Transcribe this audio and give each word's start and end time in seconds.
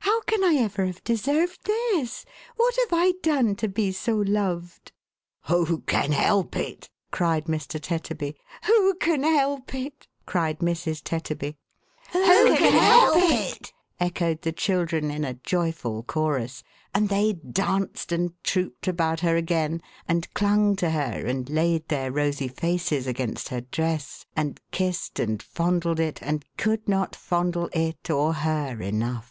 How 0.00 0.22
can 0.22 0.42
I 0.42 0.54
ever 0.62 0.86
have 0.86 1.04
deserved 1.04 1.64
this! 1.66 2.24
What 2.56 2.74
have 2.76 2.92
I 2.92 3.12
done 3.22 3.54
to 3.56 3.68
be 3.68 3.92
so 3.92 4.16
loved?"" 4.16 4.92
Who 5.46 5.82
can 5.82 6.12
help 6.12 6.56
it!" 6.56 6.88
cried 7.12 7.44
Mr. 7.44 7.78
Tetterbv." 7.78 8.34
Who 8.66 8.94
can 8.94 9.22
help 9.22 9.74
it!" 9.74 10.08
cried 10.26 10.60
Mrs. 10.60 11.02
Tetterby. 11.04 11.56
"Who 12.12 12.56
can 12.56 12.72
help 12.72 13.16
it!"" 13.30 13.72
echoed 14.00 14.40
the 14.42 14.52
children, 14.52 15.10
in 15.10 15.22
a 15.24 15.34
joyful 15.34 16.02
chorus. 16.02 16.64
And 16.94 17.10
they 17.10 17.34
danced 17.34 18.10
and 18.10 18.32
trooped 18.42 18.88
about 18.88 19.20
her 19.20 19.36
again, 19.36 19.82
and 20.08 20.32
clung 20.32 20.76
to 20.76 20.90
her, 20.90 21.24
and 21.26 21.48
laid 21.50 21.88
their 21.88 22.10
rosy 22.10 22.48
faces 22.48 23.06
against 23.06 23.50
her 23.50 23.60
dress, 23.60 24.24
and 24.34 24.58
kissed 24.70 25.20
and 25.20 25.42
fondled 25.42 26.00
it, 26.00 26.22
and 26.22 26.44
could 26.56 26.88
not 26.88 27.14
fondle 27.14 27.68
it, 27.74 28.10
or 28.10 28.32
her, 28.32 28.80
enough. 28.80 29.30